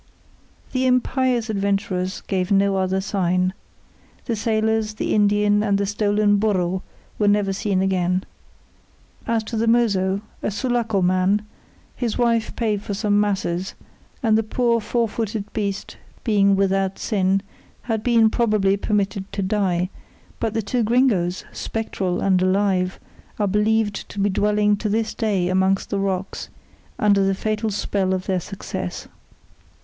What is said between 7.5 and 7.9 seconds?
seen